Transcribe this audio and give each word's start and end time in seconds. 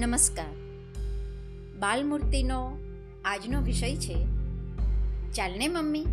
નમસ્કાર. 0.00 0.52
બાલમૂર્તિનો 1.78 2.78
આજનો 3.24 3.60
વિષય 3.60 3.96
છે, 3.96 4.14
ચાલને 5.32 5.68
મમ્મી, 5.68 6.04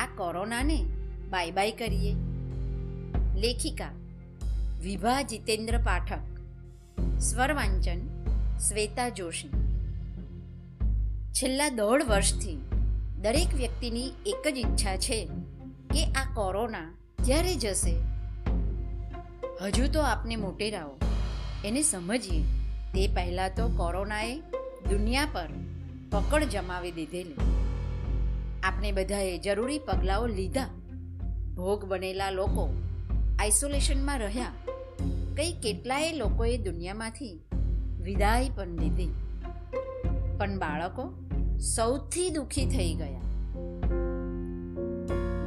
આ 0.00 0.06
કોરોનાને 0.06 0.86
બાય 1.30 1.50
બાય 1.50 1.72
કરીએ. 1.72 2.12
લેખિકા, 3.34 3.90
વિભા 4.82 5.22
જીતેન્દ્ર 5.22 5.78
પાઠક. 5.78 6.18
સ્વર 7.20 7.52
વાંચન 7.52 8.00
શ્વેતા 8.58 9.08
જોશી. 9.08 9.50
છેલ્લા 11.32 11.68
દોઢ 11.68 12.02
વર્ષથી 12.02 12.58
દરેક 13.22 13.54
વ્યક્તિની 13.54 14.12
એક 14.26 14.54
જ 14.54 14.58
ઈચ્છા 14.58 14.96
છે 14.96 15.28
કે 15.94 16.04
આ 16.04 16.34
કોરોના 16.34 16.84
ક્યારે 17.24 17.54
જશે, 17.54 17.96
હજુ 19.62 19.92
તો 19.92 20.00
આપને 20.00 20.36
મોટેરાઓ, 20.36 20.94
એને 21.64 21.82
સમજીએ. 21.82 22.44
તે 22.96 23.08
પહેલાં 23.08 23.50
તો 23.56 23.68
કોરોનાએ 23.68 24.40
દુનિયા 24.90 25.26
પર 25.32 25.48
પકડ 26.10 26.44
જમાવી 26.44 26.92
દીધેલી. 26.92 27.34
આપણે 28.62 28.92
બધાએ 28.92 29.38
જરૂરી 29.38 29.78
પગલાઓ 29.78 30.26
લીધા. 30.26 30.66
ભોગ 31.56 31.84
બનેલા 31.84 32.30
લોકો 32.30 32.74
આઇસોલેશનમાં 33.38 34.18
રહ્યા. 34.18 34.52
કઈ 35.36 35.52
કેટલાય 35.52 36.12
લોકોએ 36.12 36.56
દુનિયામાંથી 36.56 37.40
વિદાય 38.02 38.50
પણ 38.50 38.68
લીધી. 38.68 39.08
પણ 40.38 40.58
બાળકો 40.58 41.28
સૌથી 41.58 42.30
દુઃખી 42.30 42.66
થઈ 42.66 42.94
ગયા. 42.94 43.20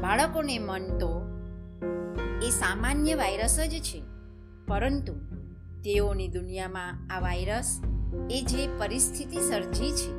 બાળકોને 0.02 0.60
મન 0.60 0.98
તો 0.98 1.22
એ 2.42 2.50
સામાન્ય 2.50 3.16
વાયરસ 3.16 3.60
જ 3.60 3.82
છે. 3.82 4.04
પરંતુ 4.68 5.39
તેઓની 5.84 6.28
દુનિયામાં 6.28 7.14
આ 7.14 7.20
વાયરસ 7.20 7.82
એ 8.32 8.42
જે 8.42 8.68
પરિસ્થિતિ 8.78 9.38
સર્જી 9.38 9.92
છે, 9.92 10.12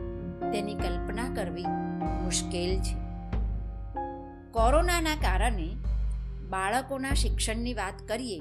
તેની 0.53 0.75
કલ્પના 0.75 1.35
કરવી 1.35 1.65
મુશ્કેલ 2.23 2.81
છે. 2.83 2.95
કોરોનાના 4.51 5.15
કારણે 5.15 5.69
બાળકોના 6.49 7.15
શિક્ષણની 7.15 7.75
વાત 7.75 8.09
કરીએ, 8.09 8.41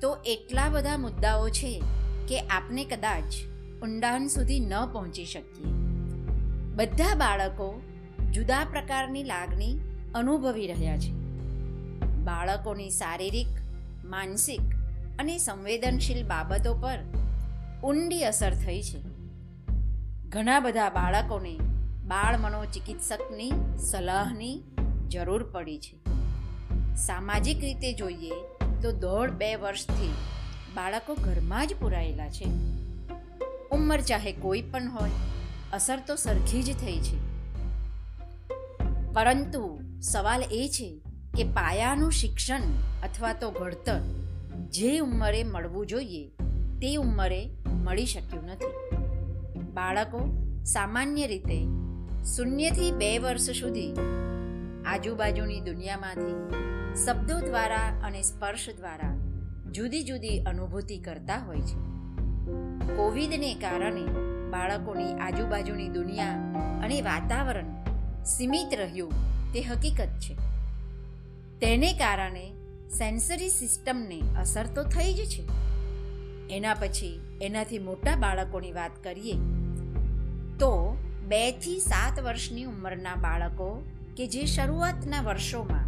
તો 0.00 0.16
એટલા 0.24 0.68
બધા 0.68 0.98
મુદ્દાઓ 0.98 1.48
છે 1.48 1.82
કે 2.28 2.40
આપણે 2.40 2.84
કદાચ 2.84 3.34
ઊંડાણ 3.82 4.26
સુધી 4.26 4.60
ન 4.60 4.84
પહોંચી 4.92 5.24
શકીએ. 5.24 5.66
બધા 6.74 7.14
બાળકો 7.14 7.82
જુદા 8.32 8.66
પ્રકારની 8.70 9.24
લાગણી 9.24 9.78
અનુભવી 10.14 10.66
રહ્યા 10.66 10.98
છે. 10.98 11.10
બાળકોની 12.14 12.90
શારીરિક, 12.90 13.46
માનસિક 14.04 14.75
અને 15.18 15.38
સંવેદનશીલ 15.38 16.26
બાબતો 16.26 16.74
પર 16.74 16.98
ઊંડી 17.84 18.24
અસર 18.24 18.54
થઈ 18.54 18.82
છે. 18.82 19.00
ઘણા 20.28 20.60
બધા 20.60 20.90
બાળકોને 20.90 21.58
બાળ 22.04 22.38
મનોચિકિત્સકની 22.38 23.52
સલાહની 23.90 24.62
જરૂર 25.08 25.42
પડી 25.42 25.78
છે. 25.78 25.96
સામાજિક 26.94 27.60
રીતે 27.60 27.92
જોઈએ 27.92 28.30
તો 28.82 28.92
દોઢ 28.92 29.30
બે 29.30 29.54
વર્ષથી 29.54 30.14
બાળકો 30.74 31.14
ઘરમાં 31.14 31.66
જ 31.66 31.74
પુરાયેલા 31.80 32.28
છે. 32.28 32.44
ઉંમર 33.70 34.00
ચાહે 34.00 34.32
કોઈ 34.32 34.62
પણ 34.62 34.90
હોય, 34.90 35.10
અસર 35.72 35.98
તો 36.06 36.16
સરખી 36.16 36.62
જ 36.62 36.76
થઈ 36.76 36.98
છે. 36.98 37.36
પરંતુ 39.12 39.80
સવાલ 40.00 40.42
એ 40.42 40.68
છે 40.68 41.00
કે 41.36 41.44
પાયાનું 41.44 42.12
શિક્ષણ 42.12 42.60
અથવા 43.02 43.32
તો 43.32 43.50
ઘડતર 43.50 44.25
જે 44.70 44.98
ઉંમરે 44.98 45.44
મળવું 45.44 45.86
જોઈએ 45.86 46.28
તે 46.82 46.96
ઉંમરે 46.96 47.50
મળી 47.66 48.06
શક્યું 48.06 48.44
નથી. 48.44 48.96
બાળકો 49.74 50.20
સામાન્ય 50.64 51.26
રીતે 51.26 51.64
શૂન્યથી 52.24 52.92
બે 52.92 53.18
વર્ષ 53.18 53.50
સુધી 53.50 53.94
આજુબાજુની 54.86 55.60
દુનિયામાંથી 55.60 56.56
શબ્દો 56.94 57.40
દ્વારા 57.40 58.00
અને 58.04 58.22
સ્પર્શ 58.22 58.70
દ્વારા 58.76 59.16
જુદી 59.72 60.02
જુદી 60.02 60.38
અનુભૂતિ 60.38 60.98
કરતા 60.98 61.38
હોય 61.38 61.60
છે. 61.60 61.76
કોવિડને 62.96 63.54
કારણે 63.54 64.04
બાળકોની 64.50 65.12
આજુબાજુની 65.12 65.88
દુનિયા 65.88 66.32
અને 66.84 67.00
વાતાવરણ 67.00 67.84
સીમિત 68.24 68.74
રહ્યું 68.74 69.12
તે 69.52 69.62
હકીકત 69.62 70.18
છે. 70.18 70.34
તેને 71.58 71.92
કારણે 71.92 72.55
સેન્સરી 72.90 73.48
સિસ્ટમને 73.48 74.20
અસર 74.40 74.66
તો 74.66 74.82
થઈ 74.82 75.14
જ 75.14 75.28
છે. 75.28 75.48
એના 76.50 76.74
પછી 76.74 77.38
એનાથી 77.42 77.78
મોટા 77.78 78.16
બાળકોની 78.16 78.72
વાત 78.72 79.04
કરીએ 79.04 79.32
તો 80.58 80.96
બેથી 81.28 81.80
સાત 81.80 82.20
વર્ષની 82.20 82.64
ઉંમરના 82.64 83.14
બાળકો 83.14 83.84
કે 84.16 84.26
જે 84.26 84.44
શરૂઆતના 84.44 85.20
વર્ષોમાં 85.20 85.86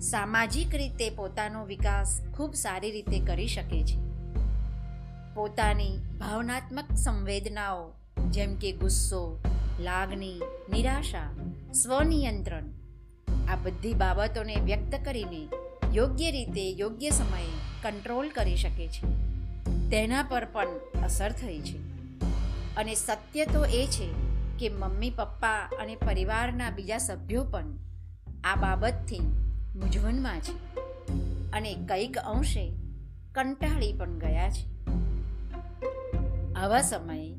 સામાજિક 0.00 0.74
રીતે 0.74 1.10
પોતાનો 1.10 1.64
વિકાસ 1.64 2.20
ખૂબ 2.34 2.54
સારી 2.54 2.90
રીતે 2.90 3.20
કરી 3.20 3.46
શકે 3.46 3.82
છે. 3.82 4.10
પોતાની 5.34 5.98
ભાવનાત્મક 6.20 6.92
સંવેદનાઓ 6.92 7.92
જેમ 8.30 8.54
કે 8.54 8.72
ગુસ્સો, 8.72 9.42
લાગણી, 9.80 10.40
નિરાશા, 10.72 11.30
સ્વનિયંત્રણ 11.72 12.62
આ 13.48 13.56
બધી 13.56 13.94
બાબતોને 13.94 14.56
વ્યક્ત 14.56 15.04
કરીને 15.04 15.48
યોગ્ય 15.92 16.30
રીતે, 16.30 16.70
યોગ્ય 16.70 17.10
સમયે 17.10 17.48
કંટ્રોલ 17.82 18.28
કરી 18.28 18.56
શકે 18.56 18.88
છે. 18.88 19.30
તેના 19.90 20.22
પર 20.22 20.44
પણ 20.44 20.68
અસર 21.04 21.32
થઈ 21.32 21.60
છે. 21.60 21.78
અને 22.76 22.94
સત્ય 22.94 23.46
તો 23.46 23.64
એ 23.64 23.86
છે 23.86 24.08
કે 24.58 24.68
મમ્મી, 24.68 25.10
પપ્પા 25.10 25.70
અને 25.80 25.96
પરિવારના 25.96 26.70
બીજા 26.70 26.98
સભ્યો 26.98 27.44
પણ 27.44 27.64
આ 28.44 28.54
બાબતથી 28.54 29.20
મૂંઝવણમાં 29.76 30.40
છે. 30.40 30.76
અને 31.50 31.74
કંઈક 31.74 32.18
અંશે 32.18 32.72
કંટાળી 33.32 33.92
પણ 33.92 34.18
ગયા 34.18 34.50
છે. 34.50 34.94
આવા 36.54 36.82
સમયે 36.82 37.32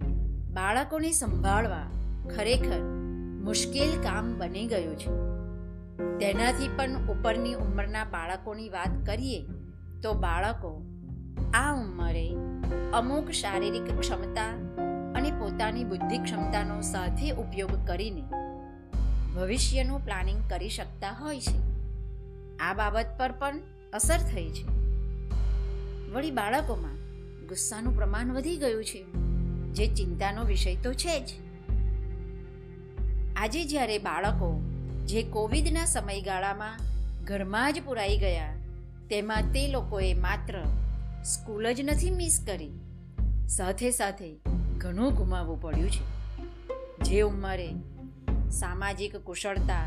બાળકોને 0.53 1.11
સંભાળવા 1.11 1.91
ખરેખર 2.35 2.79
મુશ્કેલ 3.43 4.01
કામ 4.01 4.39
બની 4.39 4.67
ગયું 4.67 4.99
છે. 4.99 5.40
તેનાથી 6.21 6.67
પણ 6.67 7.07
ઉપરની 7.07 7.53
ઉંમરના 7.53 8.03
બાળકોની 8.03 8.69
વાત 8.69 9.05
કરીએ 9.05 9.45
તો 10.03 10.13
બાળકો 10.13 10.85
આ 11.53 11.73
ઉંમરે 11.73 12.35
અમુક 12.93 13.31
શારીરિક 13.31 13.99
ક્ષમતા 13.99 14.47
અને 15.15 15.31
પોતાની 15.31 15.83
બુદ્ધિ 15.83 16.17
ક્ષમતાનો 16.17 16.81
સાથે 16.81 17.31
ઉપયોગ 17.31 17.87
કરીને 17.87 18.21
ભવિષ્યનું 19.35 20.05
પ્લાનિંગ 20.05 20.49
કરી 20.49 20.69
શકતા 20.69 21.11
હોય 21.11 21.39
છે. 21.39 21.57
આ 22.57 22.73
બાબત 22.73 23.05
પર 23.17 23.31
પણ 23.31 23.59
અસર 23.93 24.17
થઈ 24.17 24.49
છે. 24.49 24.67
વળી 26.11 26.31
બાળકોમાં 26.31 26.95
ગુસ્સાનું 27.47 27.95
પ્રમાણ 27.95 28.33
વધી 28.33 28.57
ગયું 28.57 28.85
છે. 28.85 29.03
જે 29.73 29.87
ચિંતાનો 29.87 30.43
વિષય 30.43 30.75
તો 30.75 30.93
છે 30.93 31.25
જ. 31.25 31.29
આજે 33.35 33.65
જ્યારે 33.65 33.97
બાળકો 33.97 34.70
જે 35.11 35.23
કોવિડના 35.23 35.85
સમયગાળામાં 35.85 36.79
ઘરમાં 37.23 37.73
જ 37.73 37.81
પુરાઈ 37.81 38.17
ગયા, 38.17 38.53
તેમાં 39.09 39.49
તે 39.51 39.67
લોકોએ 39.67 40.13
માત્ર 40.13 40.55
સ્કૂલ 41.23 41.73
જ 41.73 41.81
નથી 41.81 42.11
મિસ 42.11 42.43
કરી, 42.47 42.71
સાથે 43.47 43.91
સાથે 43.91 44.29
ઘણું 44.77 45.13
ગુમાવવું 45.13 45.61
પડ્યું 45.61 45.89
છે. 45.89 46.03
જે 47.03 47.21
ઉંમરે 47.21 47.67
સામાજિક 48.51 49.15
કુશળતા, 49.15 49.85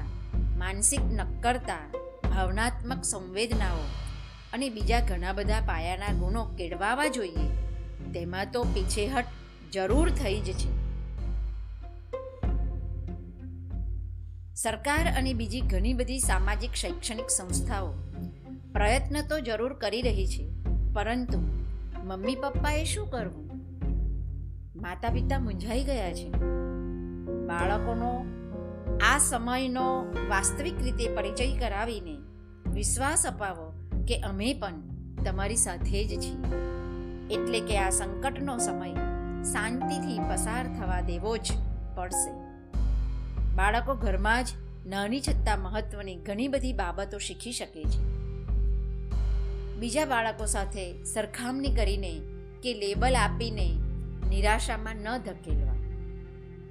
માનસિક 0.58 1.00
નક્કરતા, 1.00 1.80
ભાવનાત્મક 2.30 3.04
સંવેદનાઓ 3.04 3.82
અને 4.53 4.68
બીજા 4.68 5.00
ઘણા 5.00 5.32
બધા 5.32 5.60
પાયાના 5.60 6.12
ગુણો 6.12 6.44
કેળવાવા 6.44 7.06
જોઈએ, 7.06 7.50
તેમાં 8.12 8.53
તો 8.53 8.65
પીછેહટ 8.65 9.27
જરૂર 9.72 10.10
થઈ 10.10 10.41
જ 10.41 10.53
છે. 10.53 10.84
સરકાર 14.54 15.12
અને 15.18 15.34
બીજી 15.34 15.60
ઘણી 15.60 15.95
બધી 15.95 16.18
સામાજિક 16.18 16.72
શૈક્ષણિક 16.74 17.30
સંસ્થાઓ 17.30 17.92
પ્રયત્ન 18.72 19.27
તો 19.28 19.41
જરૂર 19.41 19.72
કરી 19.72 20.03
રહી 20.03 20.27
છે, 20.27 20.48
પરંતુ 20.92 21.39
મમ્મી 22.04 22.34
પપ્પાએ 22.34 22.84
શું 22.84 23.10
કરવું? 23.10 23.51
માતા 24.77 25.09
પિતા 25.09 25.39
મૂંઝાઈ 25.39 25.84
ગયા 25.84 26.12
છે. 26.12 26.30
બાળકોનો 27.47 28.24
આ 29.15 29.18
સમયનો 29.18 30.15
વાસ્તવિક 30.28 30.83
રીતે 30.83 31.15
પરિચય 31.15 31.56
કરાવીને 31.59 32.16
વિશ્વાસ 32.71 33.27
અપાવો 33.27 33.72
કે 34.09 34.21
અમે 34.21 34.54
પણ 34.54 34.80
તમારી 35.24 35.56
સાથે 35.56 36.04
જ 36.04 36.21
છીએ. 36.21 36.54
એટલે 37.30 37.60
કે 37.60 37.78
આ 37.78 37.91
સંકટનો 37.91 38.59
સમય 38.59 38.95
શાંતિથી 39.42 40.18
પસાર 40.18 40.66
થવા 40.66 41.01
દેવો 41.01 41.36
જ 41.36 41.53
પડશે. 41.97 42.53
બાળકો 43.54 43.95
ઘરમાં 43.95 44.45
જ 44.45 44.48
નાની 44.86 45.21
છતાં 45.21 45.60
મહત્વની 45.60 46.16
ઘણી 46.16 46.48
બધી 46.48 46.72
બાબતો 46.72 47.18
શીખી 47.18 47.53
શકે 47.53 47.84
છે. 47.84 47.98
બીજા 49.74 50.04
બાળકો 50.04 50.47
સાથે 50.47 51.04
સરખામણી 51.04 51.74
કરીને 51.74 52.21
કે 52.62 52.74
લેબલ 52.74 53.16
આપીને 53.16 53.72
નિરાશામાં 54.28 54.97
ન 54.97 55.18
ધકેલવા. 55.18 55.74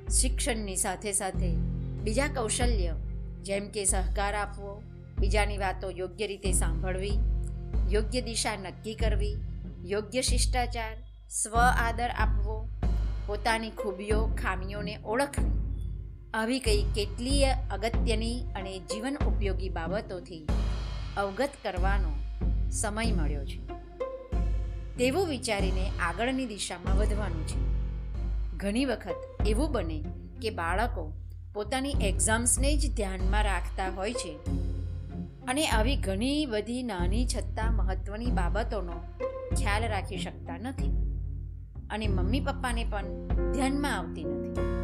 શિક્ષણની 0.10 0.76
સાથે 0.76 1.12
સાથે 1.12 1.56
બીજા 2.04 2.28
કૌશલ્ય 2.28 2.94
જેમ 3.42 3.70
કે 3.70 3.86
સહકાર 3.86 4.36
આપવો, 4.36 4.84
બીજાની 5.20 5.58
વાતો 5.58 5.92
યોગ્ય 5.92 6.28
રીતે 6.28 6.52
સાંભળવી, 6.52 7.20
યોગ્ય 7.90 8.22
દિશા 8.22 8.56
નક્કી 8.56 8.96
કરવી, 8.96 9.36
યોગ્ય 9.86 10.22
શિષ્ટાચાર, 10.22 10.98
સ્વ 11.30 11.56
આદર 11.58 12.10
આપવો, 12.10 12.70
પોતાની 13.28 13.70
ખૂબીઓ, 13.70 14.26
ખામીઓને 14.26 14.98
ઓળખવી. 15.06 15.63
આવી 16.34 16.60
કઈ 16.60 16.84
કેટલીય 16.84 17.56
અગત્યની 17.72 18.44
અને 18.56 18.80
જીવન 18.80 19.18
ઉપયોગી 19.28 19.70
બાબતોથી 19.70 20.48
અવગત 21.18 21.50
કરવાનો 21.64 22.12
સમય 22.72 23.12
મળ્યો 23.12 23.46
છે. 23.46 23.68
તેવું 24.98 25.28
વિચારીને 25.28 25.92
આગળની 26.00 26.46
દિશામાં 26.46 26.98
વધવાનું 26.98 27.48
છે. 27.48 27.60
ઘણી 28.58 28.86
વખત 28.86 29.48
એવું 29.48 29.72
બને 29.72 30.04
કે 30.42 30.50
બાળકો 30.50 31.14
પોતાની 31.54 31.96
એક્ઝામ્સને 32.02 32.78
જ 32.78 32.96
ધ્યાનમાં 32.96 33.44
રાખતા 33.44 33.90
હોય 33.90 34.14
છે 34.14 34.38
અને 35.48 35.68
આવી 35.68 35.96
ઘણી 35.96 36.46
બધી 36.46 36.84
નાની 36.84 37.26
છતાં 37.26 37.74
મહત્ત્વની 37.74 38.26
બાબતોનો 38.26 39.04
ખ્યાલ 39.56 39.84
રાખી 39.88 40.18
શકતા 40.18 40.58
નથી 40.58 40.90
અને 41.90 42.08
મમ્મી 42.08 42.40
પપ્પાને 42.40 42.86
પણ 42.86 43.28
ધ્યાનમાં 43.52 43.98
આવતી 43.98 44.24
નથી. 44.24 44.83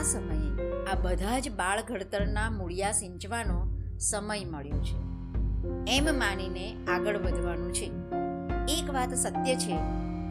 આ 0.00 0.02
સમયે 0.02 0.84
આ 0.84 0.94
બધા 0.94 1.38
જ 1.38 1.50
બાળ 1.50 1.82
ઘડતરના 1.82 2.50
મૂળિયા 2.50 2.92
સિંચવાનો 2.92 3.68
સમય 3.98 4.44
મળ્યો 4.44 4.82
છે. 4.82 4.96
એમ 5.96 6.04
માનીને 6.04 6.84
આગળ 6.84 7.18
વધવાનું 7.18 7.74
છે. 7.74 7.90
એક 8.72 8.90
વાત 8.90 9.14
સત્ય 9.14 9.56
છે 9.56 9.78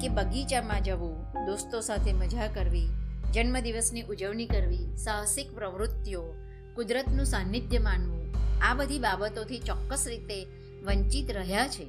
કે 0.01 0.09
બગીચામાં 0.09 0.83
જવું, 0.83 1.45
દોસ્તો 1.45 1.81
સાથે 1.81 2.13
મજા 2.13 2.47
કરવી, 2.47 2.87
જન્મદિવસની 3.33 4.01
ઉજવણી 4.01 4.45
કરવી, 4.45 4.95
સાહસિક 4.95 5.51
પ્રવૃત્તિઓ, 5.55 6.33
કુદરતનું 6.75 7.25
સાનિધ્ય 7.25 7.77
માનવું, 7.77 8.33
આ 8.61 8.73
બધી 8.73 8.99
બાબતોથી 8.99 9.57
ચોક્કસ 9.57 10.05
રીતે 10.07 10.45
વંચિત 10.83 11.31
રહ્યા 11.31 11.67
છે. 11.67 11.85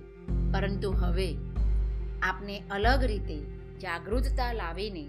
પરંતુ 0.53 0.91
હવે 0.91 1.35
આપને 2.23 2.63
અલગ 2.71 3.05
રીતે 3.05 3.39
જાગૃતતા 3.79 4.53
લાવીને 4.53 5.05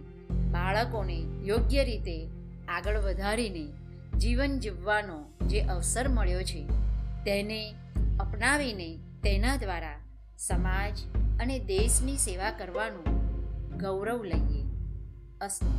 બાળકોને 0.52 1.26
યોગ્ય 1.44 1.84
રીતે 1.84 2.41
આગળ 2.72 2.98
વધારીને 2.98 3.66
જીવન 4.18 4.60
જીવવાનો 4.60 5.18
જે 5.48 5.62
અવસર 5.62 6.08
મળ્યો 6.08 6.44
છે, 6.44 6.62
તેને 7.26 7.62
અપનાવીને 8.20 8.90
તેના 9.24 9.56
દ્વારા 9.56 9.98
સમાજ 10.38 10.98
અને 11.40 11.60
દેશની 11.60 12.18
સેવા 12.18 12.52
કરવાનું 12.52 13.10
ગૌરવ 13.78 14.24
લઈએ. 14.24 14.64
અસ્તુ. 15.42 15.72